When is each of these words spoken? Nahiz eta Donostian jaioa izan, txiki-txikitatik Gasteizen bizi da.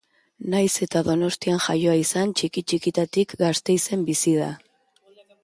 Nahiz 0.51 0.69
eta 0.85 1.03
Donostian 1.07 1.61
jaioa 1.65 1.93
izan, 2.05 2.33
txiki-txikitatik 2.41 3.37
Gasteizen 3.45 4.09
bizi 4.09 4.35
da. 4.41 4.51